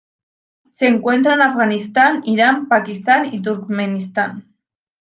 [0.71, 4.45] Se encuentra en Afganistán, Irán, Pakistán y Turkmenistán.